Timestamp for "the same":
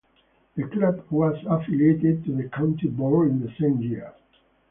3.45-3.79